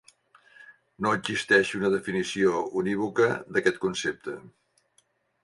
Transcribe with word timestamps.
No 1.05 1.11
existeix 1.17 1.73
una 1.81 1.91
definició 1.97 2.63
unívoca 2.83 3.29
d'aquest 3.53 3.79
concepte. 3.87 4.37